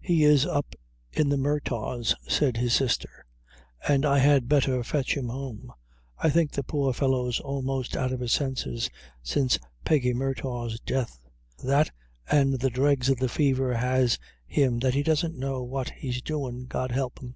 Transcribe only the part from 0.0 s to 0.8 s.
"He is up